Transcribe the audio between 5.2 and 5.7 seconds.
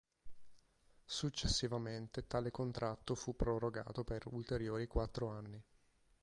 anni.